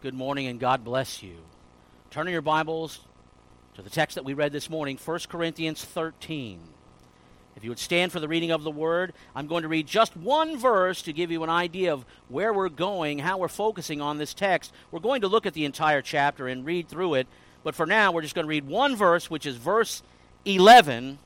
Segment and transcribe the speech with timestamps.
[0.00, 1.38] Good morning and God bless you.
[2.12, 3.00] Turn in your Bibles
[3.74, 6.60] to the text that we read this morning, 1 Corinthians 13.
[7.56, 10.16] If you would stand for the reading of the word, I'm going to read just
[10.16, 14.18] one verse to give you an idea of where we're going, how we're focusing on
[14.18, 14.72] this text.
[14.92, 17.26] We're going to look at the entire chapter and read through it,
[17.64, 20.04] but for now, we're just going to read one verse, which is verse
[20.44, 21.18] 11,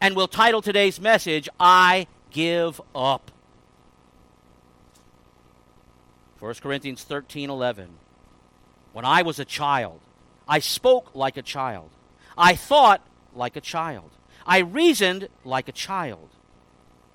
[0.00, 3.30] and we'll title today's message, I Give Up.
[6.42, 7.88] 1 Corinthians 13 11.
[8.92, 10.00] When I was a child,
[10.48, 11.90] I spoke like a child.
[12.36, 13.00] I thought
[13.32, 14.10] like a child.
[14.44, 16.30] I reasoned like a child.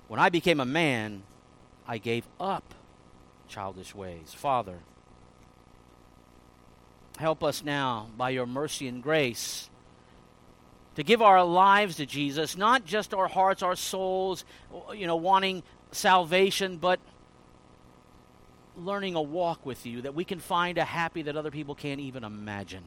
[0.06, 1.24] When I became a man,
[1.86, 2.72] I gave up
[3.48, 4.32] childish ways.
[4.34, 4.78] Father,
[7.18, 9.68] help us now by your mercy and grace
[10.94, 14.46] to give our lives to Jesus, not just our hearts, our souls,
[14.94, 16.98] you know, wanting salvation, but
[18.78, 22.00] learning a walk with you that we can find a happy that other people can't
[22.00, 22.84] even imagine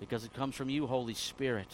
[0.00, 1.68] because it comes from you, Holy Spirit.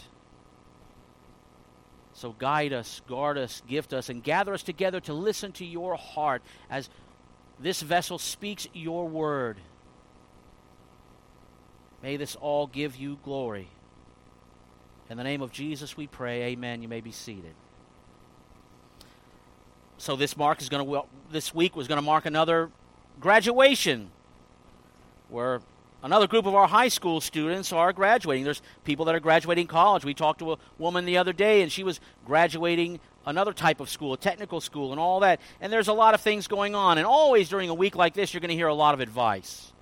[2.15, 5.97] So guide us, guard us, gift us, and gather us together to listen to your
[5.97, 6.89] heart as
[7.59, 9.59] this vessel speaks your word.
[12.03, 13.69] May this all give you glory.
[15.11, 16.45] In the name of Jesus we pray.
[16.45, 16.83] Amen.
[16.83, 17.55] You may be seated.
[19.99, 22.71] So this mark is going to this week was going to mark another
[23.21, 24.11] graduation,
[25.29, 25.61] where
[26.03, 28.45] another group of our high school students are graduating.
[28.45, 30.05] There's people that are graduating college.
[30.05, 33.89] We talked to a woman the other day, and she was graduating another type of
[33.89, 35.41] school, a technical school, and all that.
[35.61, 36.99] And there's a lot of things going on.
[36.99, 39.73] And always during a week like this, you're going to hear a lot of advice.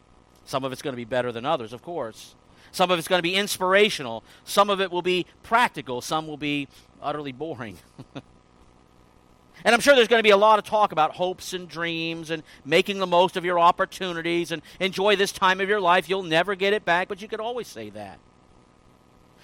[0.45, 2.35] Some of it's going to be better than others, of course.
[2.73, 4.25] Some of it's going to be inspirational.
[4.45, 6.01] Some of it will be practical.
[6.01, 6.69] Some will be
[7.03, 7.79] utterly boring.
[9.65, 12.31] And I'm sure there's going to be a lot of talk about hopes and dreams
[12.31, 16.09] and making the most of your opportunities and enjoy this time of your life.
[16.09, 18.19] You'll never get it back, but you could always say that.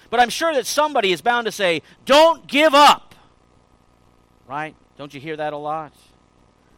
[0.09, 3.15] But I'm sure that somebody is bound to say, don't give up.
[4.47, 4.75] Right?
[4.97, 5.93] Don't you hear that a lot?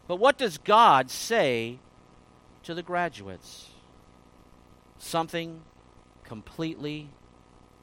[0.06, 1.78] But what does God say
[2.64, 3.70] to the graduates?
[4.98, 5.62] Something
[6.24, 7.08] completely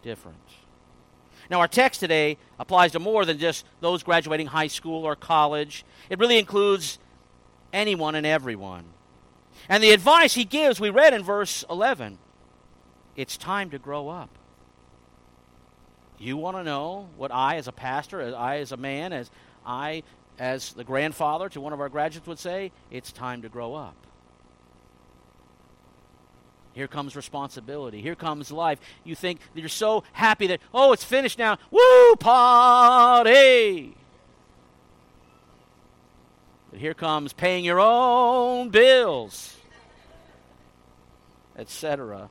[0.01, 0.37] different.
[1.49, 5.83] Now, our text today applies to more than just those graduating high school or college,
[6.09, 6.99] it really includes
[7.73, 8.85] anyone and everyone.
[9.67, 12.17] And the advice he gives, we read in verse 11
[13.15, 14.29] it's time to grow up.
[16.17, 19.29] You want to know what I, as a pastor, as I, as a man, as
[19.65, 20.03] I,
[20.37, 22.71] as the grandfather to one of our graduates, would say?
[22.91, 23.95] It's time to grow up.
[26.79, 28.01] Here comes responsibility.
[28.01, 28.79] Here comes life.
[29.03, 31.57] You think that you're so happy that, oh, it's finished now.
[31.71, 33.97] Woo, party!
[36.71, 39.57] But here comes paying your own bills,
[41.57, 42.29] etc.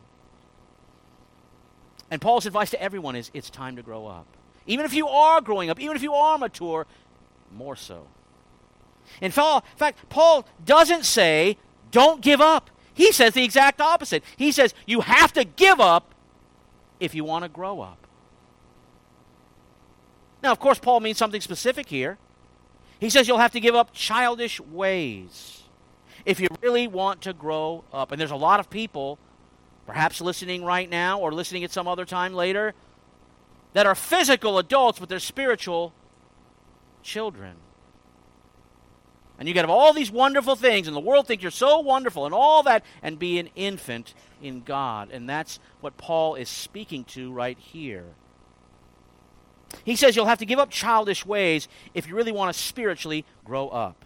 [2.10, 4.26] And Paul's advice to everyone is it's time to grow up.
[4.66, 6.86] Even if you are growing up, even if you are mature,
[7.54, 8.06] more so.
[9.20, 11.58] In fact, Paul doesn't say,
[11.90, 12.70] don't give up.
[12.98, 14.24] He says the exact opposite.
[14.36, 16.16] He says you have to give up
[16.98, 18.08] if you want to grow up.
[20.42, 22.18] Now, of course, Paul means something specific here.
[22.98, 25.62] He says you'll have to give up childish ways
[26.24, 28.10] if you really want to grow up.
[28.10, 29.20] And there's a lot of people,
[29.86, 32.74] perhaps listening right now or listening at some other time later,
[33.74, 35.92] that are physical adults, but they're spiritual
[37.04, 37.54] children.
[39.38, 42.26] And you can have all these wonderful things, and the world thinks you're so wonderful
[42.26, 45.10] and all that, and be an infant in God.
[45.12, 48.04] And that's what Paul is speaking to right here.
[49.84, 53.24] He says you'll have to give up childish ways if you really want to spiritually
[53.44, 54.04] grow up.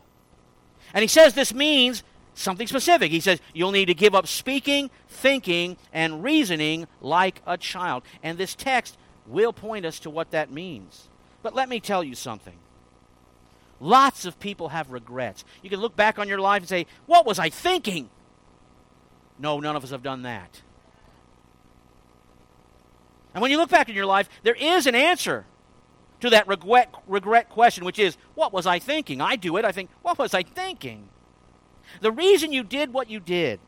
[0.92, 2.02] And he says this means
[2.34, 3.10] something specific.
[3.10, 8.02] He says you'll need to give up speaking, thinking, and reasoning like a child.
[8.22, 11.08] And this text will point us to what that means.
[11.42, 12.58] But let me tell you something.
[13.82, 15.44] Lots of people have regrets.
[15.60, 18.08] You can look back on your life and say, What was I thinking?
[19.40, 20.62] No, none of us have done that.
[23.34, 25.46] And when you look back in your life, there is an answer
[26.20, 29.20] to that regret, regret question, which is, What was I thinking?
[29.20, 29.64] I do it.
[29.64, 31.08] I think, What was I thinking?
[32.00, 33.58] The reason you did what you did,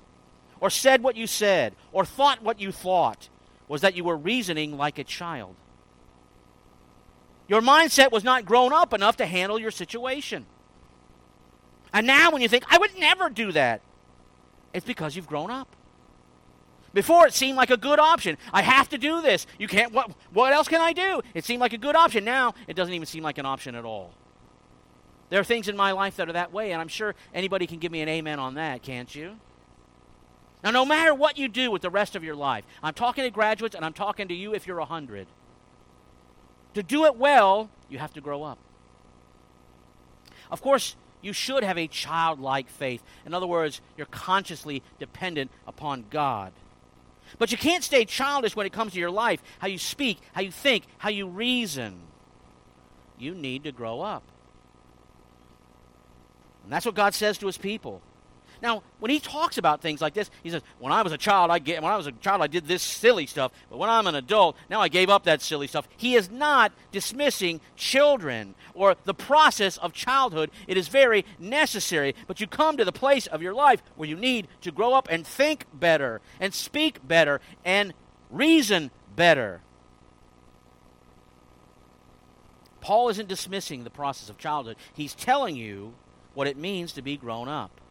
[0.60, 3.28] or said what you said, or thought what you thought,
[3.66, 5.56] was that you were reasoning like a child.
[7.54, 10.44] Your mindset was not grown up enough to handle your situation.
[11.92, 13.80] And now, when you think, I would never do that,
[14.72, 15.68] it's because you've grown up.
[16.92, 18.38] Before, it seemed like a good option.
[18.52, 19.46] I have to do this.
[19.56, 21.22] You can't, what, what else can I do?
[21.32, 22.24] It seemed like a good option.
[22.24, 24.10] Now, it doesn't even seem like an option at all.
[25.28, 27.78] There are things in my life that are that way, and I'm sure anybody can
[27.78, 29.36] give me an amen on that, can't you?
[30.64, 33.30] Now, no matter what you do with the rest of your life, I'm talking to
[33.30, 35.28] graduates and I'm talking to you if you're 100.
[36.74, 38.58] To do it well, you have to grow up.
[40.50, 43.02] Of course, you should have a childlike faith.
[43.24, 46.52] In other words, you're consciously dependent upon God.
[47.38, 50.42] But you can't stay childish when it comes to your life, how you speak, how
[50.42, 51.98] you think, how you reason.
[53.18, 54.22] You need to grow up.
[56.64, 58.02] And that's what God says to his people.
[58.64, 61.50] Now, when he talks about things like this, he says, "When I was a child,
[61.50, 64.06] I get when I was a child, I did this silly stuff, but when I'm
[64.06, 68.96] an adult, now I gave up that silly stuff." He is not dismissing children or
[69.04, 70.50] the process of childhood.
[70.66, 74.16] It is very necessary, but you come to the place of your life where you
[74.16, 77.92] need to grow up and think better and speak better and
[78.30, 79.60] reason better.
[82.80, 84.78] Paul isn't dismissing the process of childhood.
[84.94, 85.92] He's telling you
[86.32, 87.82] what it means to be grown up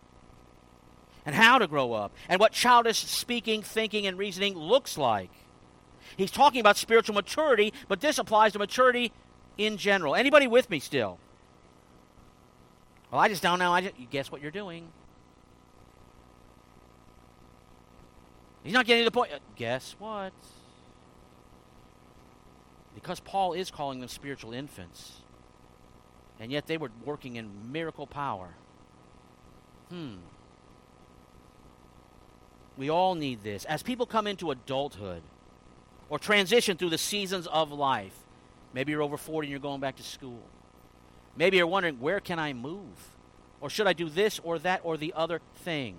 [1.25, 5.29] and how to grow up and what childish speaking, thinking, and reasoning looks like.
[6.17, 9.11] He's talking about spiritual maturity, but this applies to maturity
[9.57, 10.15] in general.
[10.15, 11.17] Anybody with me still?
[13.11, 13.71] Well, I just don't know.
[13.71, 14.87] I just, guess what you're doing?
[18.63, 19.31] He's not getting to the point.
[19.33, 20.33] Uh, guess what?
[22.95, 25.21] Because Paul is calling them spiritual infants,
[26.39, 28.55] and yet they were working in miracle power.
[29.89, 30.15] Hmm.
[32.77, 33.65] We all need this.
[33.65, 35.21] As people come into adulthood
[36.09, 38.15] or transition through the seasons of life,
[38.73, 40.41] maybe you're over 40 and you're going back to school.
[41.35, 43.11] Maybe you're wondering, where can I move?
[43.61, 45.95] Or should I do this or that or the other thing?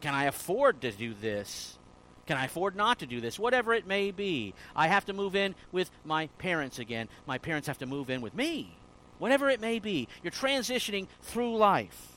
[0.00, 1.78] Can I afford to do this?
[2.26, 3.38] Can I afford not to do this?
[3.38, 4.54] Whatever it may be.
[4.74, 7.08] I have to move in with my parents again.
[7.26, 8.76] My parents have to move in with me.
[9.18, 10.08] Whatever it may be.
[10.22, 12.12] You're transitioning through life.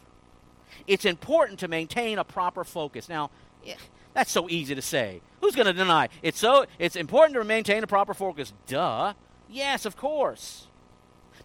[0.86, 3.10] It's important to maintain a proper focus.
[3.10, 3.30] Now,
[4.14, 5.22] that's so easy to say.
[5.42, 6.10] Who's going to deny?
[6.22, 8.54] It's so it's important to maintain a proper focus.
[8.66, 9.14] Duh.
[9.50, 10.68] Yes, of course.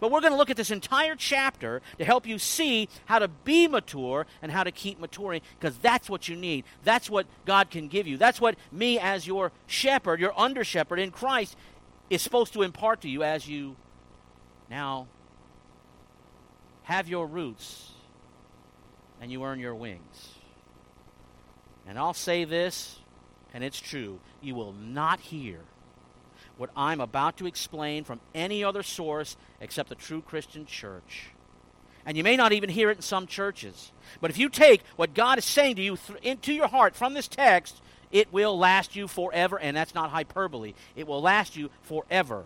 [0.00, 3.28] But we're going to look at this entire chapter to help you see how to
[3.28, 6.64] be mature and how to keep maturing because that's what you need.
[6.82, 8.16] That's what God can give you.
[8.16, 11.56] That's what me, as your shepherd, your under shepherd in Christ,
[12.10, 13.76] is supposed to impart to you as you
[14.68, 15.06] now
[16.82, 17.92] have your roots
[19.20, 20.34] and you earn your wings.
[21.86, 22.98] And I'll say this,
[23.52, 25.60] and it's true you will not hear
[26.56, 31.30] what I'm about to explain from any other source except the true Christian church.
[32.04, 33.92] And you may not even hear it in some churches.
[34.20, 37.14] But if you take what God is saying to you th- into your heart from
[37.14, 37.80] this text,
[38.10, 39.58] it will last you forever.
[39.58, 42.44] And that's not hyperbole, it will last you forever.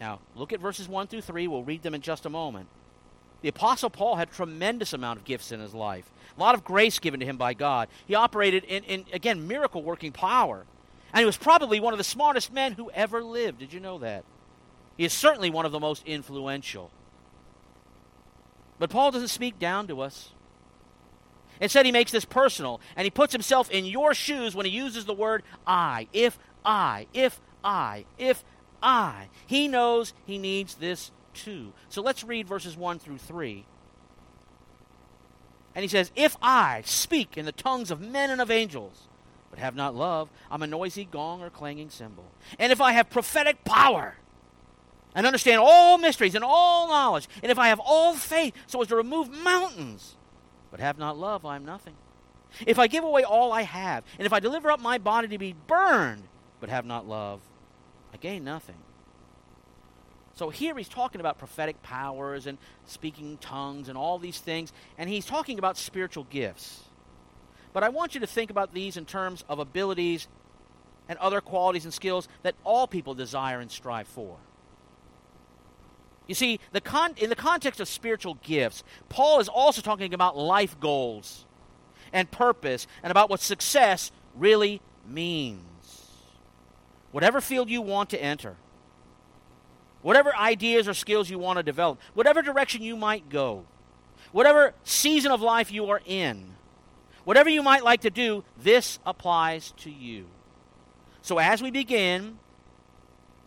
[0.00, 1.46] Now, look at verses 1 through 3.
[1.46, 2.68] We'll read them in just a moment.
[3.42, 6.98] The Apostle Paul had tremendous amount of gifts in his life, a lot of grace
[6.98, 7.88] given to him by God.
[8.06, 10.64] He operated in, in again, miracle working power.
[11.12, 13.58] And he was probably one of the smartest men who ever lived.
[13.58, 14.24] Did you know that?
[14.96, 16.90] He is certainly one of the most influential.
[18.78, 20.30] But Paul doesn't speak down to us.
[21.60, 25.04] Instead, he makes this personal, and he puts himself in your shoes when he uses
[25.04, 26.08] the word I.
[26.12, 28.42] If I, if I, if
[28.82, 29.28] I.
[29.46, 31.72] He knows he needs this too.
[31.88, 33.66] So let's read verses 1 through 3.
[35.74, 39.08] And he says, If I speak in the tongues of men and of angels,
[39.50, 42.24] but have not love, I'm a noisy gong or clanging cymbal.
[42.58, 44.16] And if I have prophetic power,
[45.14, 48.88] and understand all mysteries and all knowledge, and if I have all faith so as
[48.88, 50.16] to remove mountains,
[50.70, 51.94] but have not love, I am nothing.
[52.66, 55.38] If I give away all I have, and if I deliver up my body to
[55.38, 56.24] be burned,
[56.60, 57.40] but have not love,
[58.12, 58.76] I gain nothing.
[60.40, 62.56] So here he's talking about prophetic powers and
[62.86, 66.82] speaking tongues and all these things, and he's talking about spiritual gifts.
[67.74, 70.28] But I want you to think about these in terms of abilities
[71.10, 74.38] and other qualities and skills that all people desire and strive for.
[76.26, 80.38] You see, the con- in the context of spiritual gifts, Paul is also talking about
[80.38, 81.44] life goals
[82.14, 85.60] and purpose and about what success really means.
[87.12, 88.56] Whatever field you want to enter,
[90.02, 93.64] whatever ideas or skills you want to develop, whatever direction you might go,
[94.32, 96.54] whatever season of life you are in,
[97.24, 100.26] whatever you might like to do, this applies to you.
[101.22, 102.38] So as we begin,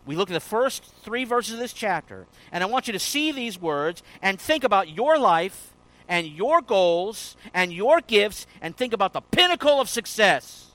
[0.06, 2.98] we look at the first three verses of this chapter, and I want you to
[2.98, 5.74] see these words and think about your life
[6.08, 10.72] and your goals and your gifts and think about the pinnacle of success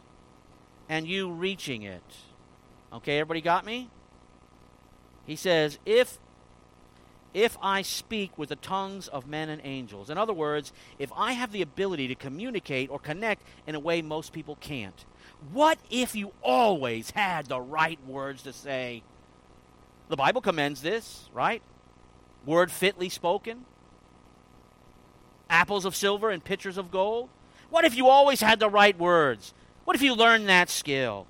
[0.90, 2.04] and you reaching it.
[2.92, 3.90] Okay, everybody got me?
[5.30, 6.18] He says, if
[7.36, 10.10] if I speak with the tongues of men and angels.
[10.10, 14.02] In other words, if I have the ability to communicate or connect in a way
[14.02, 15.06] most people can't.
[15.54, 19.04] What if you always had the right words to say?
[20.08, 21.62] The Bible commends this, right?
[22.44, 23.66] Word fitly spoken,
[25.48, 27.30] apples of silver and pitchers of gold.
[27.70, 29.54] What if you always had the right words?
[29.86, 31.28] What if you learned that skill?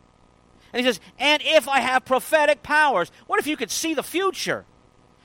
[0.71, 4.03] And he says, and if I have prophetic powers, what if you could see the
[4.03, 4.65] future?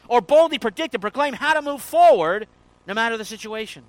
[0.09, 2.47] or boldly predict and proclaim how to move forward
[2.87, 3.85] no matter the situation.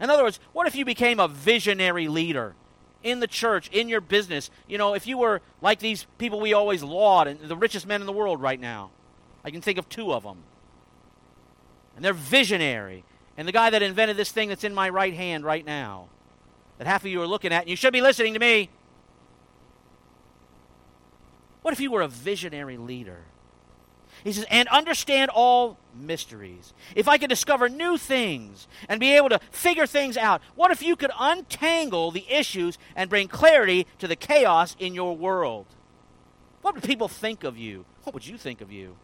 [0.00, 2.54] In other words, what if you became a visionary leader
[3.02, 4.50] in the church, in your business?
[4.66, 8.00] You know, if you were like these people we always laud, and the richest men
[8.00, 8.90] in the world right now.
[9.44, 10.38] I can think of two of them.
[11.94, 13.04] And they're visionary.
[13.36, 16.08] And the guy that invented this thing that's in my right hand right now,
[16.78, 18.70] that half of you are looking at, and you should be listening to me.
[21.64, 23.22] What if you were a visionary leader?
[24.22, 26.74] He says, and understand all mysteries.
[26.94, 30.82] If I could discover new things and be able to figure things out, what if
[30.82, 35.64] you could untangle the issues and bring clarity to the chaos in your world?
[36.60, 37.86] What would people think of you?
[38.02, 38.96] What would you think of you?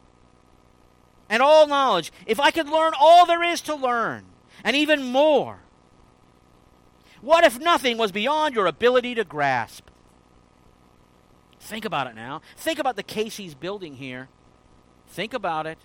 [1.30, 4.26] And all knowledge, if I could learn all there is to learn,
[4.62, 5.60] and even more,
[7.22, 9.89] what if nothing was beyond your ability to grasp?
[11.60, 12.40] Think about it now.
[12.56, 14.28] Think about the case he's building here.
[15.06, 15.78] Think about it.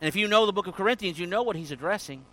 [0.00, 2.24] And if you know the book of Corinthians, you know what he's addressing.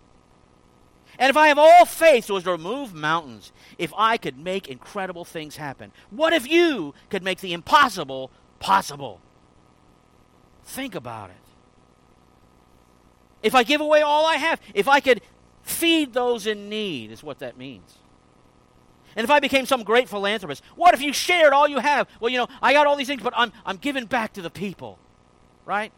[1.18, 4.68] And if I have all faith so as to remove mountains, if I could make
[4.68, 8.30] incredible things happen, what if you could make the impossible
[8.60, 9.20] possible?
[10.64, 11.36] Think about it.
[13.42, 15.22] If I give away all I have, if I could
[15.62, 17.97] feed those in need, is what that means.
[19.18, 22.08] And if I became some great philanthropist, what if you shared all you have?
[22.20, 24.48] Well, you know, I got all these things, but I'm, I'm giving back to the
[24.48, 24.98] people
[25.68, 25.92] right?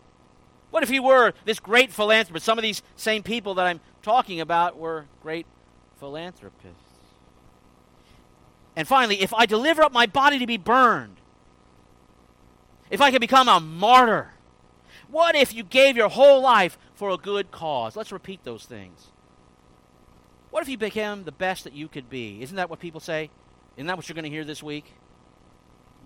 [0.70, 2.44] What if you were this great philanthropist?
[2.44, 5.46] Some of these same people that I'm talking about were great
[6.00, 6.76] philanthropists.
[8.74, 11.16] And finally, if I deliver up my body to be burned,
[12.90, 14.32] if I could become a martyr,
[15.08, 17.94] what if you gave your whole life for a good cause?
[17.94, 19.06] Let's repeat those things.
[20.50, 22.42] What if you became the best that you could be?
[22.42, 23.30] Isn't that what people say?
[23.76, 24.92] Isn't that what you're going to hear this week?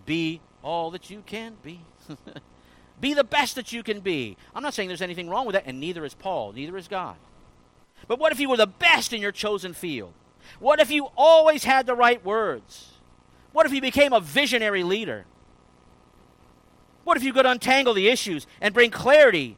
[0.07, 1.81] Be all that you can be.
[3.01, 4.37] Be the best that you can be.
[4.55, 7.17] I'm not saying there's anything wrong with that, and neither is Paul, neither is God.
[8.07, 10.13] But what if you were the best in your chosen field?
[10.61, 12.93] What if you always had the right words?
[13.53, 15.25] What if you became a visionary leader?
[17.05, 19.57] What if you could untangle the issues and bring clarity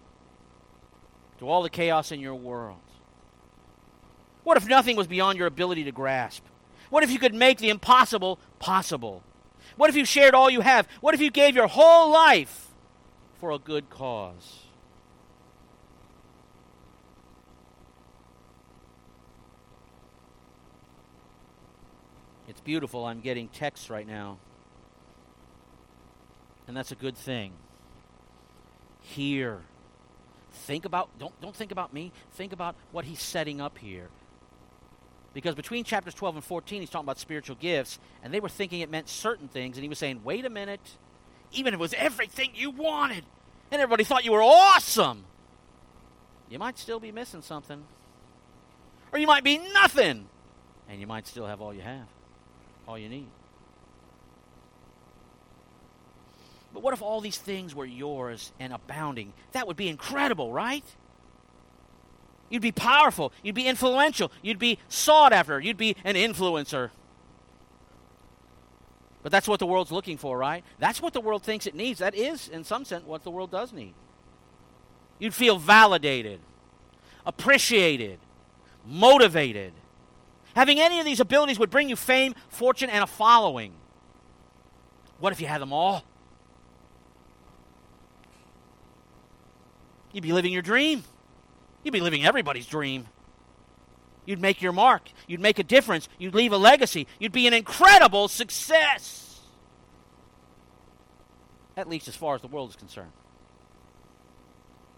[1.38, 2.78] to all the chaos in your world?
[4.46, 6.44] What if nothing was beyond your ability to grasp?
[6.88, 9.24] What if you could make the impossible possible?
[9.76, 10.86] What if you shared all you have?
[11.00, 12.66] What if you gave your whole life
[13.40, 14.60] for a good cause.
[22.46, 23.04] It's beautiful.
[23.04, 24.38] I'm getting texts right now.
[26.68, 27.54] And that's a good thing.
[29.00, 29.62] Here.
[30.52, 32.12] Think about don't don't think about me.
[32.34, 34.08] Think about what he's setting up here.
[35.36, 38.80] Because between chapters 12 and 14 he's talking about spiritual gifts and they were thinking
[38.80, 40.80] it meant certain things and he was saying, "Wait a minute
[41.52, 43.24] even if it was everything you wanted,
[43.70, 45.24] and everybody thought you were awesome,
[46.48, 47.84] you might still be missing something.
[49.12, 50.28] Or you might be nothing,
[50.88, 52.06] and you might still have all you have,
[52.86, 53.28] all you need.
[56.74, 59.32] But what if all these things were yours and abounding?
[59.52, 60.84] That would be incredible, right?
[62.48, 63.32] You'd be powerful.
[63.42, 64.30] You'd be influential.
[64.42, 65.58] You'd be sought after.
[65.60, 66.90] You'd be an influencer.
[69.22, 70.62] But that's what the world's looking for, right?
[70.78, 71.98] That's what the world thinks it needs.
[71.98, 73.94] That is, in some sense, what the world does need.
[75.18, 76.40] You'd feel validated,
[77.24, 78.20] appreciated,
[78.86, 79.72] motivated.
[80.54, 83.72] Having any of these abilities would bring you fame, fortune, and a following.
[85.18, 86.04] What if you had them all?
[90.12, 91.02] You'd be living your dream.
[91.86, 93.06] You'd be living everybody's dream.
[94.24, 95.08] You'd make your mark.
[95.28, 96.08] You'd make a difference.
[96.18, 97.06] You'd leave a legacy.
[97.20, 99.40] You'd be an incredible success.
[101.76, 103.12] At least as far as the world is concerned.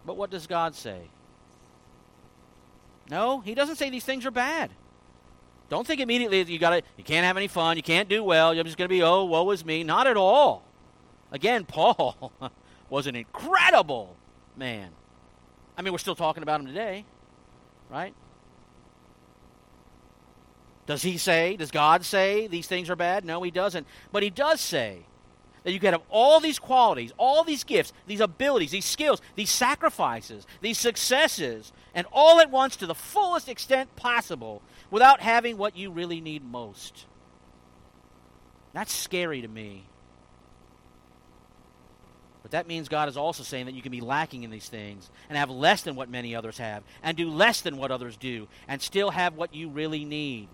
[0.03, 1.11] But what does God say?
[3.07, 4.71] No, he doesn't say these things are bad.
[5.69, 8.23] Don't think immediately that you got to you can't have any fun, you can't do
[8.23, 9.83] well, you're just going to be oh, woe is me.
[9.83, 10.63] Not at all.
[11.31, 12.31] Again, Paul
[12.89, 14.15] was an incredible
[14.57, 14.89] man.
[15.79, 17.05] I mean, we're still talking about him today,
[17.89, 18.13] right?
[20.87, 23.23] Does he say, does God say these things are bad?
[23.23, 23.87] No, he doesn't.
[24.11, 25.05] But he does say
[25.63, 29.51] that you can have all these qualities, all these gifts, these abilities, these skills, these
[29.51, 35.77] sacrifices, these successes, and all at once to the fullest extent possible without having what
[35.77, 37.05] you really need most.
[38.73, 39.83] That's scary to me.
[42.41, 45.09] But that means God is also saying that you can be lacking in these things
[45.27, 48.47] and have less than what many others have and do less than what others do
[48.67, 50.47] and still have what you really need.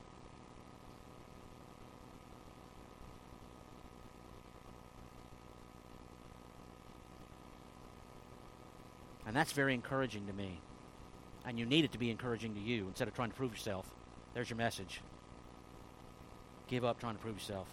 [9.28, 10.60] And that's very encouraging to me.
[11.46, 13.86] And you need it to be encouraging to you instead of trying to prove yourself.
[14.34, 15.02] There's your message.
[16.68, 17.68] Give up trying to prove yourself.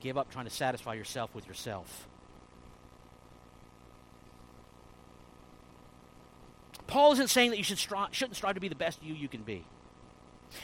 [0.00, 2.08] Give up trying to satisfy yourself with yourself.
[6.88, 9.28] Paul isn't saying that you should stri- shouldn't strive to be the best you you
[9.28, 9.64] can be.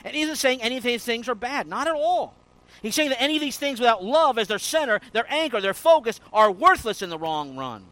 [0.03, 1.67] And he isn't saying any of these things are bad.
[1.67, 2.33] Not at all.
[2.81, 5.75] He's saying that any of these things without love as their center, their anchor, their
[5.75, 7.85] focus are worthless in the wrong run.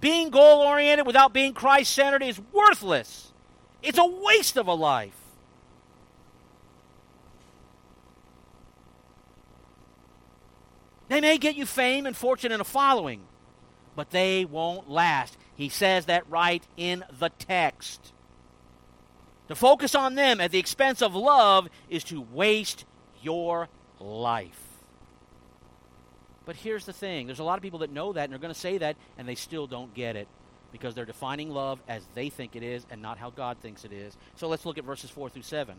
[0.00, 3.32] Being goal oriented without being Christ centered is worthless.
[3.82, 5.16] It's a waste of a life.
[11.08, 13.22] They may get you fame and fortune and a following,
[13.94, 15.36] but they won't last.
[15.56, 18.12] He says that right in the text.
[19.48, 22.84] To focus on them at the expense of love is to waste
[23.22, 24.60] your life.
[26.44, 28.54] But here's the thing there's a lot of people that know that and are going
[28.54, 30.28] to say that, and they still don't get it
[30.72, 33.92] because they're defining love as they think it is and not how God thinks it
[33.92, 34.16] is.
[34.34, 35.76] So let's look at verses 4 through 7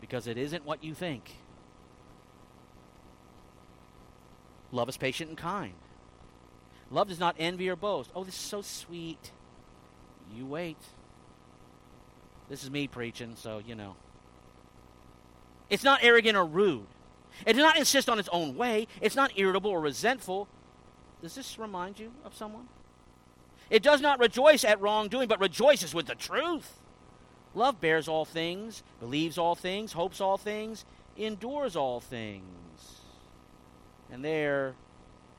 [0.00, 1.36] because it isn't what you think.
[4.70, 5.74] Love is patient and kind.
[6.92, 8.10] Love does not envy or boast.
[8.14, 9.32] Oh, this is so sweet.
[10.36, 10.76] You wait.
[12.50, 13.96] This is me preaching, so you know.
[15.70, 16.86] It's not arrogant or rude.
[17.46, 18.88] It does not insist on its own way.
[19.00, 20.48] It's not irritable or resentful.
[21.22, 22.68] Does this remind you of someone?
[23.70, 26.78] It does not rejoice at wrongdoing, but rejoices with the truth.
[27.54, 30.84] Love bears all things, believes all things, hopes all things,
[31.16, 32.42] endures all things.
[34.10, 34.74] And there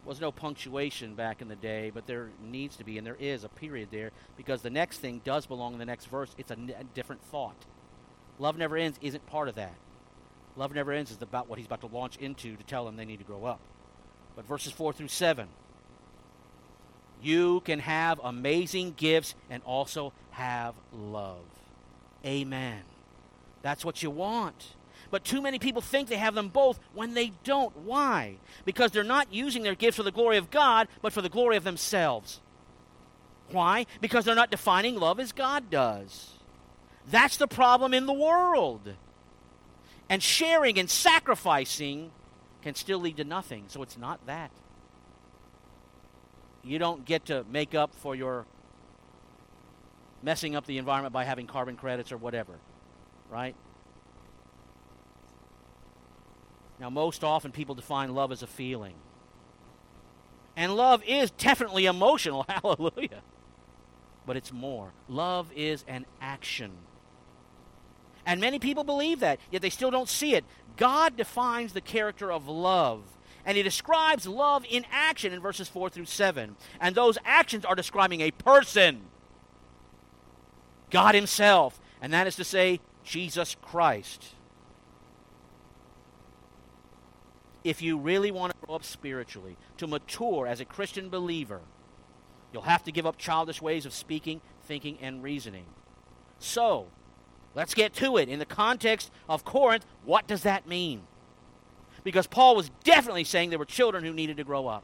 [0.06, 3.44] was no punctuation back in the day, but there needs to be, and there is
[3.44, 6.34] a period there, because the next thing does belong in the next verse.
[6.38, 7.66] It's a, n- a different thought.
[8.40, 9.76] Love never ends isn't part of that.
[10.56, 13.06] Love never ends is about what he's about to launch into to tell them they
[13.06, 13.60] need to grow up.
[14.36, 15.48] But verses 4 through 7
[17.24, 21.46] you can have amazing gifts and also have love.
[22.26, 22.82] Amen.
[23.62, 24.76] That's what you want.
[25.14, 27.78] But too many people think they have them both when they don't.
[27.78, 28.38] Why?
[28.66, 31.56] Because they're not using their gifts for the glory of God, but for the glory
[31.56, 32.42] of themselves.
[33.52, 33.86] Why?
[34.02, 36.32] Because they're not defining love as God does.
[37.12, 38.96] That's the problem in the world.
[40.10, 42.10] And sharing and sacrificing
[42.64, 43.66] can still lead to nothing.
[43.68, 44.50] So it's not that.
[46.64, 48.48] You don't get to make up for your
[50.24, 52.54] messing up the environment by having carbon credits or whatever,
[53.30, 53.56] right?
[56.80, 58.96] Now, most often people define love as a feeling.
[60.56, 63.22] And love is definitely emotional, hallelujah.
[64.26, 64.92] But it's more.
[65.08, 66.72] Love is an action.
[68.26, 70.46] And many people believe that, yet they still don't see it.
[70.78, 73.02] God defines the character of love.
[73.46, 76.56] And he describes love in action in verses 4 through 7.
[76.80, 79.02] And those actions are describing a person
[80.94, 81.82] God Himself.
[82.02, 84.28] And that is to say, Jesus Christ.
[87.64, 91.62] If you really want to grow up spiritually, to mature as a Christian believer,
[92.52, 95.66] you'll have to give up childish ways of speaking, thinking, and reasoning.
[96.40, 96.88] So,
[97.56, 98.28] let's get to it.
[98.28, 101.04] In the context of Corinth, what does that mean?
[102.04, 104.84] Because Paul was definitely saying there were children who needed to grow up.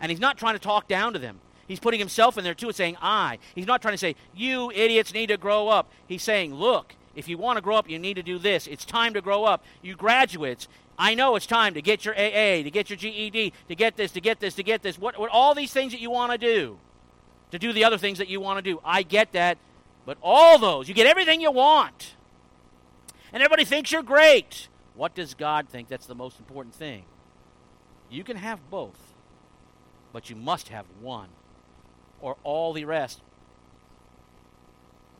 [0.00, 1.40] And he's not trying to talk down to them.
[1.66, 3.38] He's putting himself in there too and saying, I.
[3.54, 5.90] He's not trying to say, you idiots need to grow up.
[6.06, 8.66] He's saying, look, if you want to grow up, you need to do this.
[8.66, 9.64] It's time to grow up.
[9.80, 10.68] You graduates,
[11.02, 14.12] I know it's time to get your AA, to get your GED, to get this,
[14.12, 14.96] to get this, to get this.
[14.96, 16.78] What, what all these things that you want to do,
[17.50, 18.80] to do the other things that you want to do.
[18.84, 19.58] I get that.
[20.06, 22.14] But all those, you get everything you want.
[23.32, 24.68] And everybody thinks you're great.
[24.94, 27.02] What does God think that's the most important thing?
[28.08, 29.12] You can have both,
[30.12, 31.30] but you must have one,
[32.20, 33.20] or all the rest.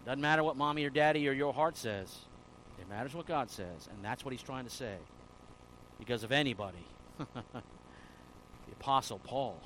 [0.07, 2.19] Doesn't matter what mommy or daddy or your heart says.
[2.81, 4.95] It matters what God says, and that's what he's trying to say.
[6.05, 6.85] Because of anybody,
[7.19, 7.63] the
[8.73, 9.61] Apostle Paul.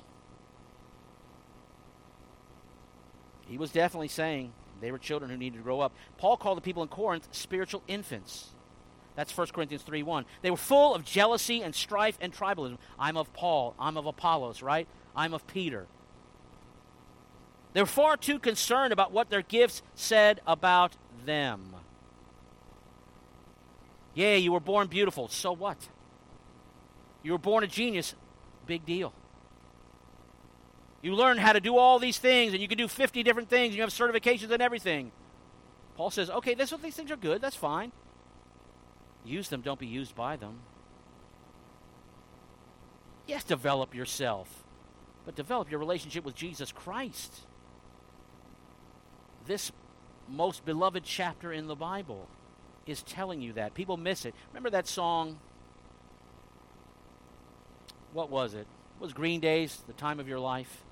[3.47, 5.93] He was definitely saying they were children who needed to grow up.
[6.19, 8.49] Paul called the people in Corinth spiritual infants.
[9.15, 10.25] That's 1 Corinthians 3 1.
[10.43, 12.77] They were full of jealousy and strife and tribalism.
[12.99, 13.73] I'm of Paul.
[13.79, 14.87] I'm of Apollos, right?
[15.15, 15.87] I'm of Peter.
[17.73, 20.95] They're far too concerned about what their gifts said about
[21.25, 21.73] them.
[24.13, 25.29] Yeah, you were born beautiful.
[25.29, 25.77] So what?
[27.27, 28.15] You were born a genius.
[28.67, 29.11] Big deal.
[31.01, 33.75] You learn how to do all these things, and you can do 50 different things,
[33.75, 35.11] you have certifications and everything.
[35.97, 37.41] Paul says, okay, this these things are good.
[37.41, 37.91] That's fine.
[39.25, 40.59] Use them, don't be used by them.
[43.25, 44.63] Yes, develop yourself,
[45.25, 47.41] but develop your relationship with Jesus Christ.
[49.45, 49.73] This
[50.29, 52.29] most beloved chapter in the Bible
[52.85, 53.73] is telling you that.
[53.73, 54.33] People miss it.
[54.53, 55.39] Remember that song?
[58.17, 58.61] What was it?
[58.61, 60.83] it was Green Day's "The Time of Your Life"?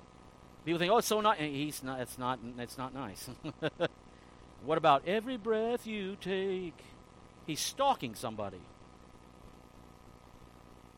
[0.64, 1.98] People think, "Oh, it's so nice." Eh, he's not.
[1.98, 2.38] It's not.
[2.56, 3.28] It's not nice.
[4.64, 6.78] what about every breath you take?
[7.44, 8.60] He's stalking somebody.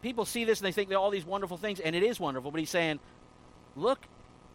[0.02, 2.50] People see this and they think they're all these wonderful things, and it is wonderful.
[2.50, 3.00] But he's saying,
[3.74, 4.00] "Look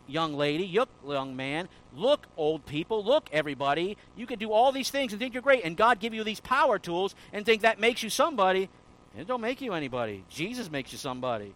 [0.05, 3.97] young lady, look, young man, look, old people, look, everybody.
[4.15, 6.39] You can do all these things and think you're great, and God give you these
[6.39, 8.69] power tools and think that makes you somebody.
[9.17, 10.23] It don't make you anybody.
[10.29, 11.55] Jesus makes you somebody.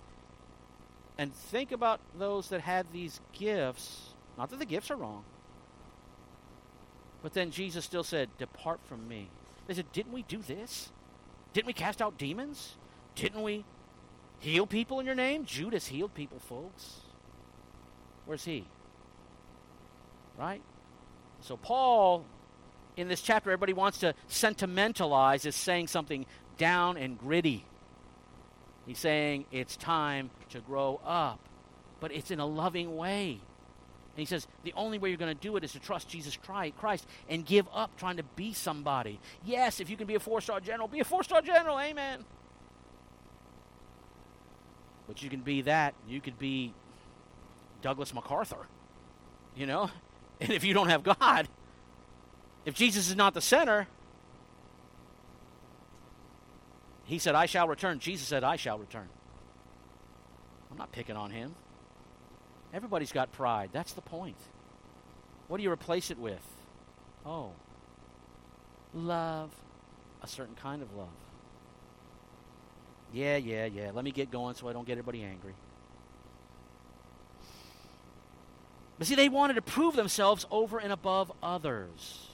[1.17, 4.13] And think about those that had these gifts.
[4.37, 5.23] Not that the gifts are wrong.
[7.23, 9.29] But then Jesus still said, Depart from me.
[9.65, 10.91] They said, Didn't we do this?
[11.53, 12.75] Didn't we cast out demons?
[13.15, 13.65] Didn't we
[14.39, 15.45] heal people in your name?
[15.45, 16.97] Judas healed people, folks.
[18.25, 18.65] Where's he?
[20.37, 20.61] Right?
[21.41, 22.25] So, Paul,
[22.95, 26.25] in this chapter, everybody wants to sentimentalize is saying something
[26.57, 27.65] down and gritty.
[28.87, 31.39] He's saying it's time to grow up,
[31.99, 33.31] but it's in a loving way.
[33.31, 36.37] And he says the only way you're going to do it is to trust Jesus
[36.37, 39.19] Christ and give up trying to be somebody.
[39.45, 41.77] Yes, if you can be a four star general, be a four star general.
[41.79, 42.23] Amen.
[45.07, 45.93] But you can be that.
[46.07, 46.73] You could be
[47.81, 48.67] Douglas MacArthur.
[49.55, 49.91] You know?
[50.39, 51.47] And if you don't have God,
[52.63, 53.87] if Jesus is not the center,
[57.07, 57.99] he said, I shall return.
[57.99, 59.07] Jesus said, I shall return.
[60.69, 61.55] I'm not picking on him.
[62.73, 63.69] Everybody's got pride.
[63.71, 64.35] That's the point.
[65.47, 66.43] What do you replace it with?
[67.25, 67.51] Oh,
[68.93, 69.51] love,
[70.21, 71.07] a certain kind of love.
[73.13, 73.91] Yeah, yeah, yeah.
[73.93, 75.53] Let me get going so I don't get everybody angry.
[78.97, 82.27] But see, they wanted to prove themselves over and above others.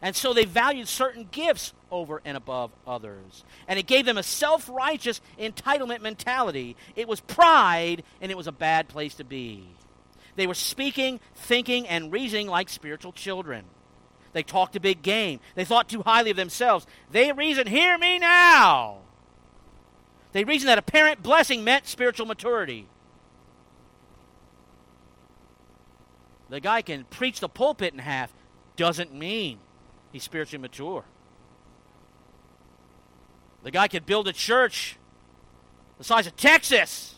[0.00, 3.44] And so they valued certain gifts over and above others.
[3.66, 6.76] And it gave them a self righteous entitlement mentality.
[6.96, 9.64] It was pride, and it was a bad place to be.
[10.36, 13.64] They were speaking, thinking, and reasoning like spiritual children.
[14.32, 15.40] They talked a big game.
[15.54, 16.86] They thought too highly of themselves.
[17.10, 18.98] They reasoned, hear me now.
[20.32, 22.86] They reasoned that apparent blessing meant spiritual maturity.
[26.48, 28.32] the guy can preach the pulpit in half
[28.76, 29.58] doesn't mean
[30.12, 31.04] he's spiritually mature.
[33.62, 34.96] The guy could build a church
[35.98, 37.16] the size of Texas.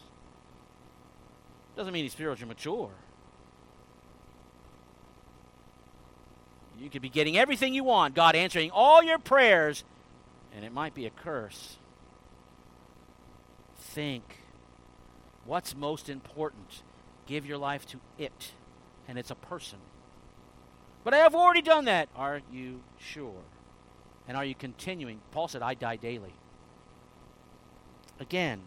[1.77, 2.91] Doesn't mean he's spiritually mature.
[6.79, 9.85] You could be getting everything you want, God answering all your prayers,
[10.57, 11.77] and it might be a curse.
[13.77, 14.25] Think
[15.45, 16.83] what's most important?
[17.27, 18.53] Give your life to it
[19.11, 19.79] and it's a person.
[21.05, 22.09] But I have already done that.
[22.15, 23.43] Are you sure?
[24.29, 25.21] And are you continuing?
[25.31, 26.35] Paul said, I die daily.
[28.19, 28.61] Again,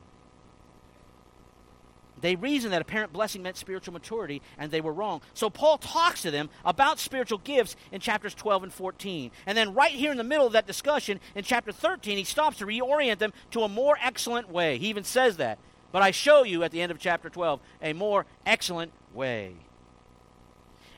[2.23, 5.21] they reasoned that apparent blessing meant spiritual maturity, and they were wrong.
[5.33, 9.29] So Paul talks to them about spiritual gifts in chapters 12 and 14.
[9.45, 12.59] And then, right here in the middle of that discussion, in chapter 13, he stops
[12.59, 14.77] to reorient them to a more excellent way.
[14.77, 15.59] He even says that.
[15.91, 19.55] But I show you at the end of chapter 12 a more excellent way.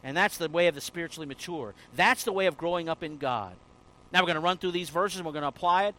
[0.06, 1.74] And that's the way of the spiritually mature.
[1.96, 3.56] That's the way of growing up in God.
[4.14, 5.96] Now we're going to run through these verses and we're going to apply it.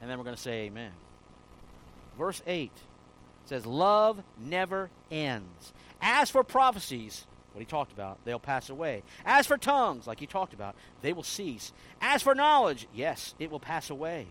[0.00, 0.90] And then we're going to say amen.
[2.18, 2.72] Verse 8
[3.44, 5.72] says, Love never ends.
[6.02, 9.04] As for prophecies, what he talked about, they'll pass away.
[9.24, 11.72] As for tongues, like he talked about, they will cease.
[12.00, 14.26] As for knowledge, yes, it will pass away.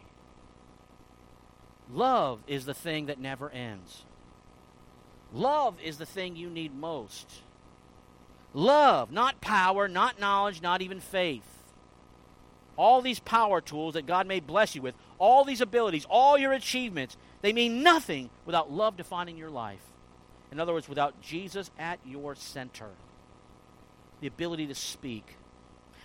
[1.89, 4.03] Love is the thing that never ends.
[5.31, 7.25] Love is the thing you need most.
[8.55, 11.43] Love, not power, not knowledge, not even faith.
[12.77, 16.53] All these power tools that God may bless you with, all these abilities, all your
[16.53, 19.81] achievements, they mean nothing without love defining your life.
[20.53, 22.89] In other words, without Jesus at your center.
[24.21, 25.35] The ability to speak,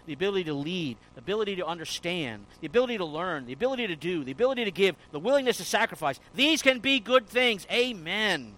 [0.06, 3.96] the ability to lead, the ability to understand, the ability to learn, the ability to
[3.96, 6.18] do, the ability to give, the willingness to sacrifice.
[6.34, 7.64] These can be good things.
[7.70, 8.56] Amen.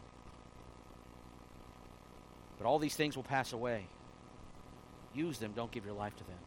[2.62, 3.88] But all these things will pass away.
[5.12, 6.38] Use them, don't give your life to them.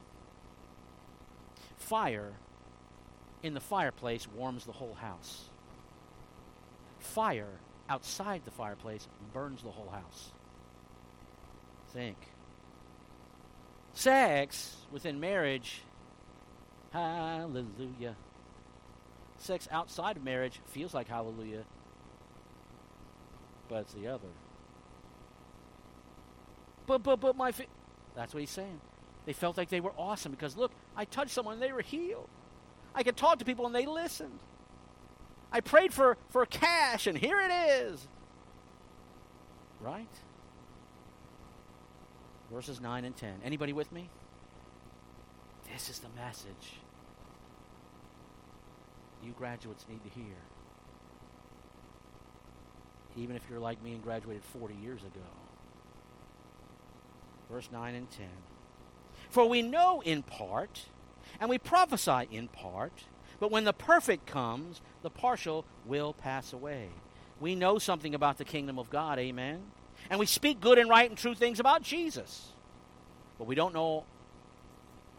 [1.75, 2.31] Fire
[3.43, 5.49] in the fireplace warms the whole house.
[6.99, 10.31] Fire outside the fireplace burns the whole house.
[11.89, 12.17] Think.
[13.93, 15.81] Sex within marriage,
[16.91, 18.15] hallelujah.
[19.37, 21.65] Sex outside of marriage feels like hallelujah,
[23.67, 24.29] but it's the other.
[26.87, 27.51] But, but, but my.
[28.15, 28.79] That's what he's saying.
[29.25, 32.29] They felt like they were awesome because, look, I touched someone and they were healed.
[32.93, 34.39] I could talk to people and they listened.
[35.51, 38.07] I prayed for, for cash and here it is.
[39.81, 40.07] Right?
[42.51, 43.41] Verses 9 and 10.
[43.43, 44.09] Anybody with me?
[45.73, 46.79] This is the message
[49.23, 50.35] you graduates need to hear.
[53.17, 55.44] Even if you're like me and graduated 40 years ago.
[57.49, 58.27] Verse 9 and 10.
[59.29, 60.85] For we know in part,
[61.39, 62.93] and we prophesy in part,
[63.39, 66.89] but when the perfect comes, the partial will pass away.
[67.39, 69.61] We know something about the kingdom of God, amen?
[70.09, 72.49] And we speak good and right and true things about Jesus.
[73.37, 74.05] But we don't know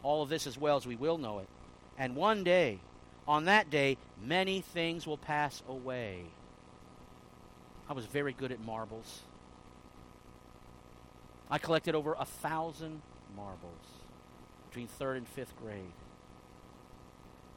[0.03, 1.49] all of this as well as we will know it.
[1.99, 2.81] And one day,
[3.29, 6.25] on that day, many things will pass away.
[7.89, 9.21] I was very good at marbles.
[11.51, 13.03] I collected over a thousand
[13.37, 13.87] marbles
[14.69, 15.93] between third and fifth grade.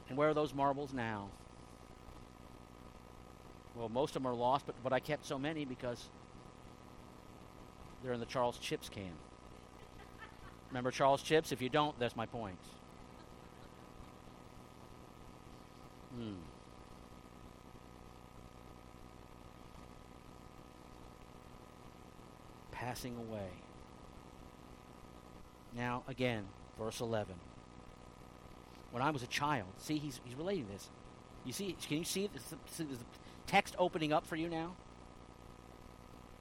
[0.07, 1.29] And where are those marbles now?
[3.75, 6.09] Well, most of them are lost, but, but I kept so many because
[8.03, 9.11] they're in the Charles Chips can.
[10.69, 11.51] Remember Charles Chips?
[11.51, 12.57] If you don't, that's my point.
[16.15, 16.33] Hmm.
[22.71, 23.49] Passing away.
[25.75, 26.45] Now, again,
[26.77, 27.35] verse 11.
[28.91, 30.89] When I was a child, see, he's, he's relating this.
[31.45, 32.97] You see, can you see the, the
[33.47, 34.75] text opening up for you now?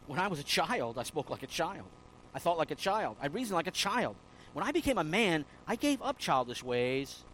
[0.07, 1.87] When I was a child, I spoke like a child.
[2.35, 3.17] I thought like a child.
[3.21, 4.17] I reasoned like a child.
[4.55, 7.25] When I became a man, I gave up childish ways.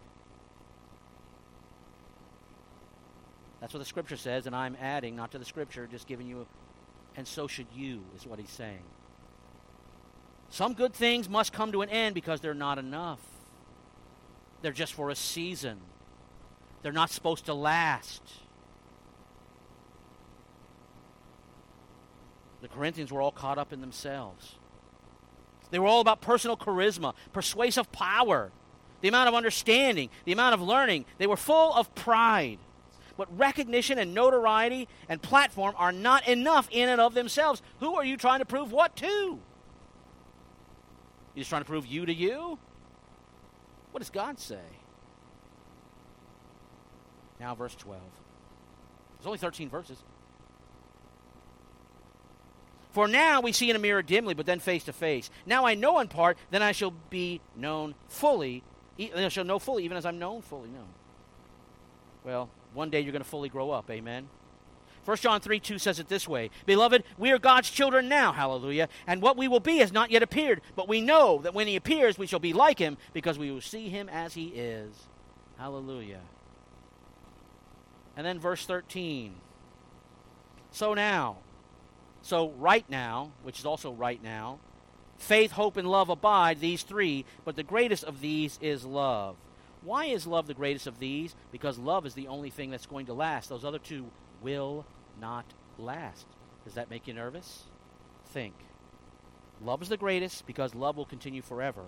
[3.60, 6.46] That's what the scripture says, and I'm adding, not to the scripture, just giving you,
[7.16, 8.82] and so should you, is what he's saying.
[10.54, 13.18] Some good things must come to an end because they're not enough.
[14.62, 15.80] They're just for a season.
[16.80, 18.22] They're not supposed to last.
[22.62, 24.54] The Corinthians were all caught up in themselves.
[25.72, 28.52] They were all about personal charisma, persuasive power,
[29.00, 31.04] the amount of understanding, the amount of learning.
[31.18, 32.60] They were full of pride.
[33.16, 37.60] But recognition and notoriety and platform are not enough in and of themselves.
[37.80, 39.40] Who are you trying to prove what to?
[41.34, 42.58] You just trying to prove you to you?
[43.90, 44.60] What does God say?
[47.40, 48.00] Now, verse 12.
[49.18, 49.98] There's only 13 verses.
[52.92, 55.28] For now we see in a mirror dimly, but then face to face.
[55.46, 58.62] Now I know in part, then I shall be known fully.
[58.98, 60.68] I shall know fully, even as I'm known fully.
[60.68, 60.84] No.
[62.22, 63.90] Well, one day you're going to fully grow up.
[63.90, 64.28] Amen.
[65.04, 68.88] 1 John 3 2 says it this way Beloved, we are God's children now, hallelujah,
[69.06, 71.76] and what we will be has not yet appeared, but we know that when he
[71.76, 74.92] appears, we shall be like him because we will see him as he is.
[75.58, 76.20] Hallelujah.
[78.16, 79.34] And then verse 13.
[80.70, 81.38] So now,
[82.22, 84.58] so right now, which is also right now,
[85.18, 89.36] faith, hope, and love abide, these three, but the greatest of these is love.
[89.82, 91.34] Why is love the greatest of these?
[91.52, 93.50] Because love is the only thing that's going to last.
[93.50, 94.06] Those other two
[94.44, 94.86] will
[95.20, 95.46] not
[95.78, 96.26] last.
[96.64, 97.64] Does that make you nervous?
[98.26, 98.54] Think.
[99.60, 101.82] Love is the greatest because love will continue forever.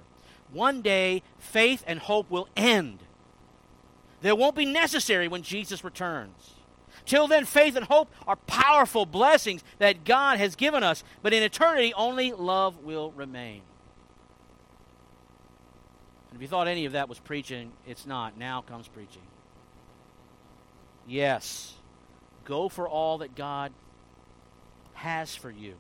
[0.52, 2.98] One day, faith and hope will end.
[4.22, 6.54] They won't be necessary when Jesus returns.
[7.04, 11.42] Till then, faith and hope are powerful blessings that God has given us, but in
[11.42, 13.62] eternity, only love will remain.
[16.30, 18.38] And if you thought any of that was preaching, it's not.
[18.38, 19.22] Now comes preaching.
[21.06, 21.75] Yes,
[22.46, 23.72] go for all that God
[24.94, 25.74] has for you.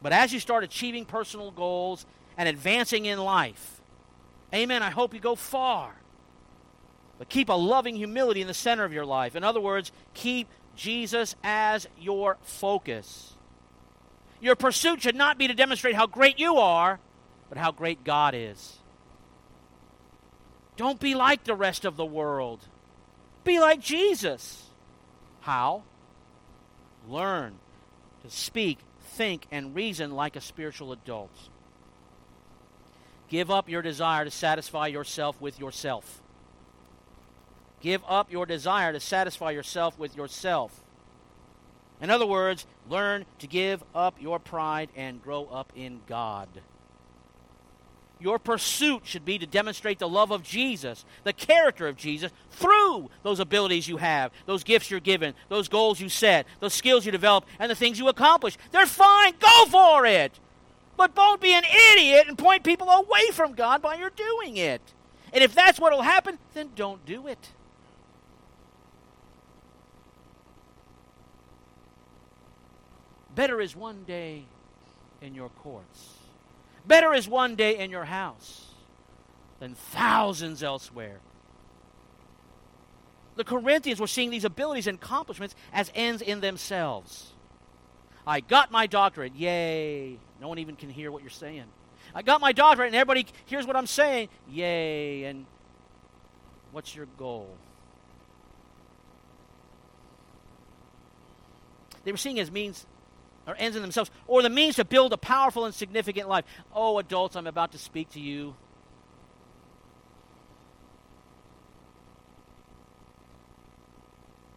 [0.00, 2.06] But as you start achieving personal goals
[2.38, 3.82] and advancing in life,
[4.54, 5.94] amen, I hope you go far.
[7.18, 9.36] But keep a loving humility in the center of your life.
[9.36, 13.34] In other words, keep Jesus as your focus.
[14.40, 16.98] Your pursuit should not be to demonstrate how great you are,
[17.50, 18.78] but how great God is.
[20.78, 22.66] Don't be like the rest of the world.
[23.44, 24.69] Be like Jesus.
[25.40, 25.82] How?
[27.08, 27.54] Learn
[28.22, 31.30] to speak, think, and reason like a spiritual adult.
[33.28, 36.20] Give up your desire to satisfy yourself with yourself.
[37.80, 40.82] Give up your desire to satisfy yourself with yourself.
[42.02, 46.48] In other words, learn to give up your pride and grow up in God.
[48.20, 53.08] Your pursuit should be to demonstrate the love of Jesus, the character of Jesus, through
[53.22, 57.12] those abilities you have, those gifts you're given, those goals you set, those skills you
[57.12, 58.58] develop, and the things you accomplish.
[58.72, 59.32] They're fine.
[59.40, 60.38] Go for it.
[60.98, 64.82] But don't be an idiot and point people away from God while you're doing it.
[65.32, 67.38] And if that's what will happen, then don't do it.
[73.34, 74.44] Better is one day
[75.22, 76.09] in your courts.
[76.90, 78.66] Better is one day in your house
[79.60, 81.20] than thousands elsewhere.
[83.36, 87.30] The Corinthians were seeing these abilities and accomplishments as ends in themselves.
[88.26, 89.36] I got my doctorate.
[89.36, 90.18] Yay.
[90.40, 91.66] No one even can hear what you're saying.
[92.12, 94.28] I got my doctorate, and everybody hears what I'm saying.
[94.50, 95.22] Yay.
[95.26, 95.46] And
[96.72, 97.56] what's your goal?
[102.02, 102.84] They were seeing as means
[103.50, 106.44] or ends in themselves, or the means to build a powerful and significant life.
[106.72, 108.54] Oh, adults, I'm about to speak to you.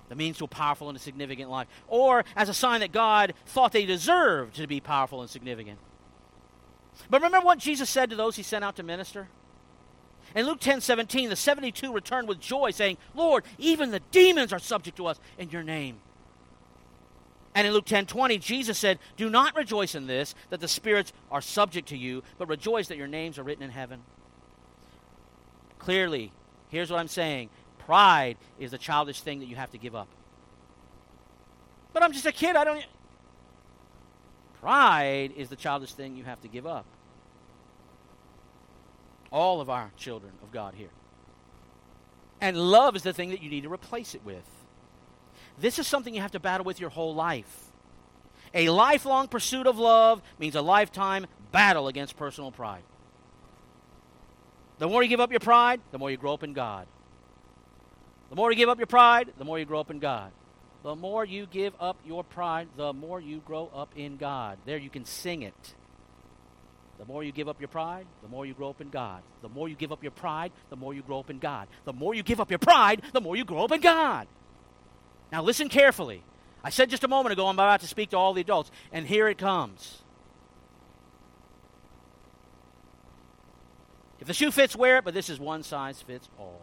[0.09, 3.33] The means to a powerful and a significant life, or as a sign that God
[3.47, 5.79] thought they deserved to be powerful and significant.
[7.09, 9.27] But remember what Jesus said to those he sent out to minister?
[10.35, 14.59] In Luke 10 17, the 72 returned with joy, saying, Lord, even the demons are
[14.59, 15.99] subject to us in your name.
[17.55, 21.13] And in Luke 10 20, Jesus said, Do not rejoice in this, that the spirits
[21.31, 24.01] are subject to you, but rejoice that your names are written in heaven.
[25.77, 26.31] Clearly,
[26.69, 30.07] here's what I'm saying pride is the childish thing that you have to give up.
[31.91, 32.55] But I'm just a kid.
[32.55, 32.85] I don't.
[34.61, 36.85] Pride is the childish thing you have to give up.
[39.31, 40.89] All of our children of God here.
[42.39, 44.43] And love is the thing that you need to replace it with.
[45.59, 47.71] This is something you have to battle with your whole life.
[48.53, 52.83] A lifelong pursuit of love means a lifetime battle against personal pride.
[54.79, 56.87] The more you give up your pride, the more you grow up in God.
[58.29, 60.31] The more you give up your pride, the more you grow up in God.
[60.83, 64.57] The more you give up your pride, the more you grow up in God.
[64.65, 65.75] There, you can sing it.
[66.99, 69.23] The more you give up your pride, the more you grow up in God.
[69.41, 71.67] The more you give up your pride, the more you grow up in God.
[71.85, 74.27] The more you give up your pride, the more you grow up in God.
[75.33, 76.21] Now, listen carefully.
[76.63, 79.07] I said just a moment ago I'm about to speak to all the adults, and
[79.07, 80.03] here it comes.
[84.19, 86.61] If the shoe fits, wear it, but this is one size fits all.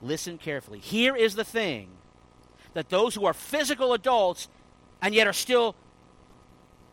[0.00, 0.78] Listen carefully.
[0.78, 1.88] Here is the thing
[2.74, 4.48] that those who are physical adults
[5.02, 5.74] and yet are still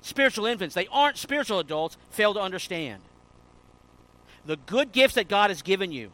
[0.02, 3.04] spiritual infants, they aren't spiritual adults, fail to understand.
[4.48, 6.12] The good gifts that God has given you,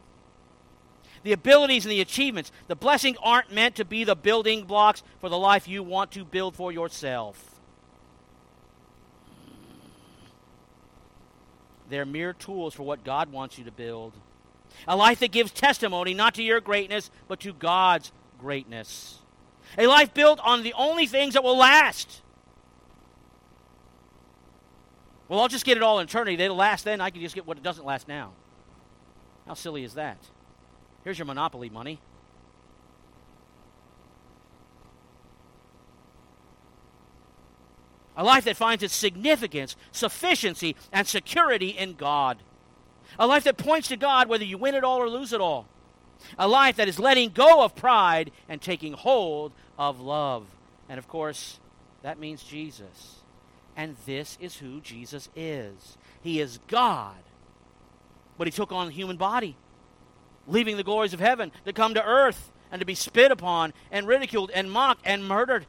[1.26, 5.28] the abilities and the achievements, the blessings aren't meant to be the building blocks for
[5.28, 7.60] the life you want to build for yourself.
[11.90, 14.14] They're mere tools for what God wants you to build.
[14.88, 19.18] A life that gives testimony not to your greatness, but to God's greatness.
[19.80, 22.22] A life built on the only things that will last.
[25.28, 26.36] Well, I'll just get it all in eternity.
[26.36, 27.02] They'll last then.
[27.02, 28.34] I can just get what it doesn't last now.
[29.48, 30.20] How silly is that?
[31.06, 32.00] Here's your monopoly money.
[38.18, 42.40] A life that finds its significance, sufficiency, and security in God.
[43.20, 45.68] A life that points to God whether you win it all or lose it all.
[46.40, 50.48] A life that is letting go of pride and taking hold of love.
[50.90, 51.60] And of course,
[52.02, 53.20] that means Jesus.
[53.78, 55.98] And this is who Jesus is.
[56.24, 57.22] He is God,
[58.40, 59.56] but he took on a human body
[60.48, 64.08] leaving the glories of heaven to come to earth and to be spit upon and
[64.08, 65.66] ridiculed and mocked and murdered.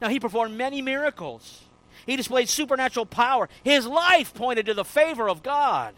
[0.00, 1.64] Now, he performed many miracles.
[2.06, 3.48] He displayed supernatural power.
[3.64, 5.94] His life pointed to the favor of God.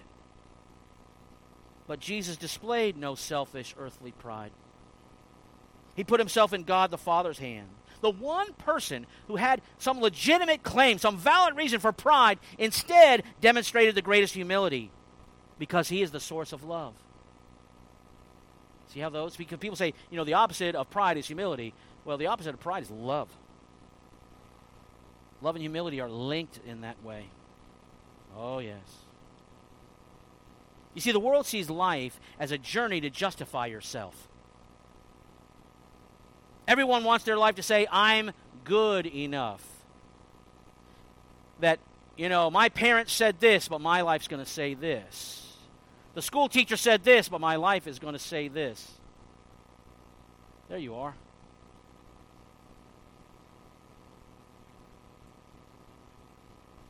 [1.86, 4.53] But Jesus displayed no selfish earthly pride.
[5.96, 7.68] He put himself in God the Father's hand.
[8.01, 13.94] The one person who had some legitimate claim, some valid reason for pride, instead demonstrated
[13.94, 14.90] the greatest humility
[15.59, 16.94] because he is the source of love.
[18.93, 19.36] See how those?
[19.36, 21.72] Because people say, you know, the opposite of pride is humility.
[22.05, 23.28] Well, the opposite of pride is love.
[25.41, 27.26] Love and humility are linked in that way.
[28.36, 28.80] Oh, yes.
[30.95, 34.28] You see, the world sees life as a journey to justify yourself.
[36.66, 38.32] Everyone wants their life to say, I'm
[38.64, 39.64] good enough.
[41.61, 41.78] That,
[42.16, 45.39] you know, my parents said this, but my life's going to say this.
[46.20, 48.86] The school teacher said this, but my life is going to say this.
[50.68, 51.14] There you are.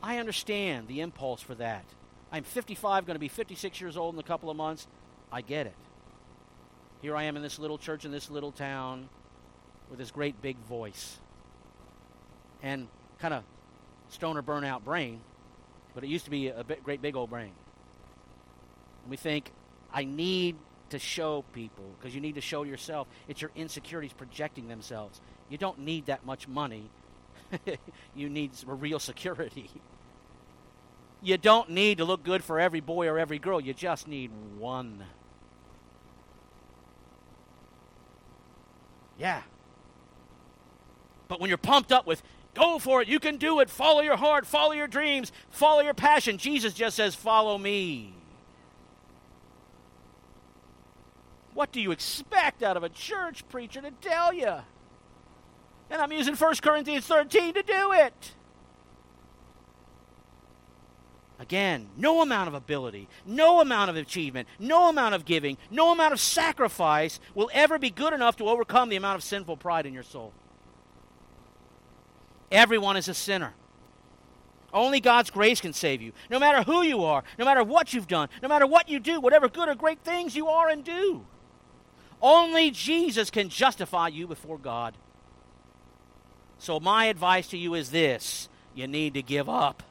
[0.03, 1.85] I understand the impulse for that.
[2.29, 4.85] I'm 55, going to be 56 years old in a couple of months.
[5.31, 5.75] I get it.
[7.01, 9.07] Here I am in this little church in this little town
[9.89, 11.19] with this great big voice
[12.61, 13.45] and kind of
[14.09, 15.21] stoner burnout brain,
[15.95, 17.53] but it used to be a great big old brain.
[19.03, 19.51] And we think,
[19.93, 20.55] I need
[20.89, 23.07] to show people because you need to show yourself.
[23.27, 25.21] It's your insecurities projecting themselves.
[25.49, 26.89] You don't need that much money.
[28.15, 29.69] you need real security.
[31.23, 33.61] You don't need to look good for every boy or every girl.
[33.61, 35.03] You just need one.
[39.19, 39.43] Yeah.
[41.27, 42.23] But when you're pumped up with,
[42.55, 45.93] go for it, you can do it, follow your heart, follow your dreams, follow your
[45.93, 48.15] passion, Jesus just says, follow me.
[51.53, 54.55] What do you expect out of a church preacher to tell you?
[55.89, 58.33] And I'm using 1 Corinthians 13 to do it.
[61.41, 66.13] Again, no amount of ability, no amount of achievement, no amount of giving, no amount
[66.13, 69.93] of sacrifice will ever be good enough to overcome the amount of sinful pride in
[69.93, 70.33] your soul.
[72.51, 73.53] Everyone is a sinner.
[74.71, 76.13] Only God's grace can save you.
[76.29, 79.19] No matter who you are, no matter what you've done, no matter what you do,
[79.19, 81.25] whatever good or great things you are and do.
[82.21, 84.95] Only Jesus can justify you before God.
[86.59, 89.83] So, my advice to you is this you need to give up.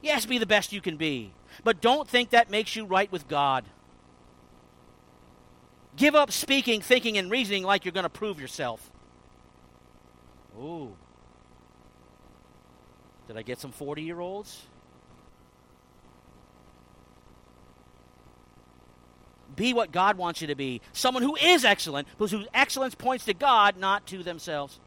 [0.00, 1.32] Yes, be the best you can be.
[1.64, 3.64] But don't think that makes you right with God.
[5.96, 8.90] Give up speaking, thinking, and reasoning like you're going to prove yourself.
[10.58, 10.94] Ooh.
[13.26, 14.62] Did I get some 40 year olds?
[19.56, 20.80] Be what God wants you to be.
[20.92, 24.78] Someone who is excellent, whose excellence points to God, not to themselves.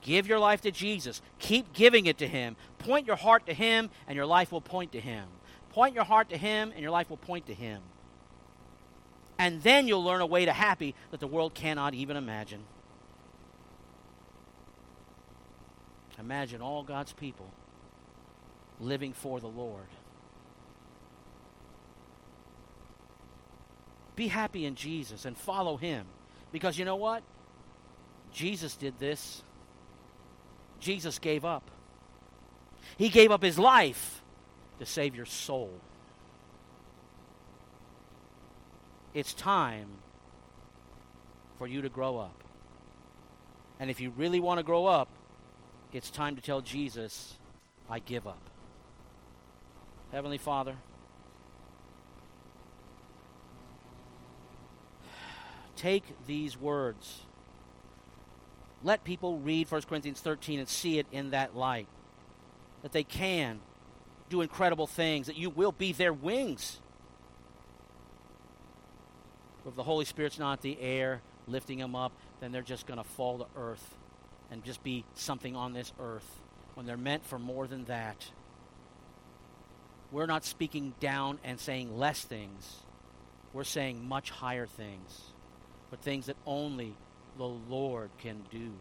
[0.00, 1.20] Give your life to Jesus.
[1.38, 2.56] Keep giving it to Him.
[2.78, 5.24] Point your heart to Him, and your life will point to Him.
[5.70, 7.82] Point your heart to Him, and your life will point to Him.
[9.38, 12.62] And then you'll learn a way to happy that the world cannot even imagine.
[16.18, 17.50] Imagine all God's people
[18.78, 19.86] living for the Lord.
[24.20, 26.04] Be happy in Jesus and follow Him.
[26.52, 27.22] Because you know what?
[28.34, 29.42] Jesus did this.
[30.78, 31.70] Jesus gave up.
[32.98, 34.20] He gave up his life
[34.78, 35.70] to save your soul.
[39.14, 39.88] It's time
[41.56, 42.44] for you to grow up.
[43.78, 45.08] And if you really want to grow up,
[45.94, 47.38] it's time to tell Jesus,
[47.88, 48.42] I give up.
[50.12, 50.76] Heavenly Father,
[55.80, 57.22] take these words
[58.82, 61.86] let people read 1 Corinthians 13 and see it in that light.
[62.82, 63.60] That they can
[64.30, 66.80] do incredible things, that you will be their wings.
[69.66, 73.04] If the Holy Spirit's not the air lifting them up, then they're just going to
[73.04, 73.96] fall to earth
[74.50, 76.40] and just be something on this earth
[76.74, 78.30] when they're meant for more than that.
[80.10, 82.76] We're not speaking down and saying less things.
[83.52, 85.20] We're saying much higher things,
[85.90, 86.94] but things that only
[87.36, 88.72] the Lord can do.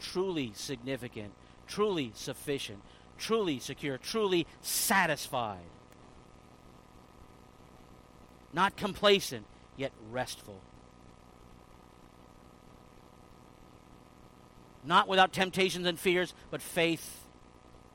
[0.00, 1.32] Truly significant,
[1.66, 2.80] truly sufficient,
[3.18, 5.58] truly secure, truly satisfied.
[8.52, 9.46] Not complacent,
[9.76, 10.60] yet restful.
[14.84, 17.24] Not without temptations and fears, but faith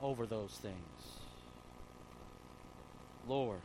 [0.01, 0.75] over those things.
[3.27, 3.61] Lord,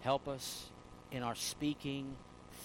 [0.00, 0.66] help us
[1.12, 2.16] in our speaking,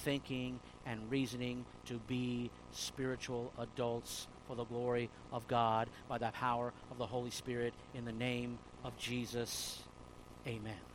[0.04, 6.74] thinking, and reasoning to be spiritual adults for the glory of God by the power
[6.90, 9.80] of the Holy Spirit in the name of Jesus.
[10.48, 10.91] Amen.